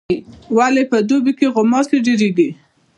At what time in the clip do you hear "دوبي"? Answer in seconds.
1.09-1.33